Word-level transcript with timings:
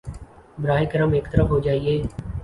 براہ 0.61 0.83
کرم 0.91 1.11
ایک 1.13 1.25
طرف 1.31 1.47
ہو 1.51 1.59
جایئے 1.65 1.93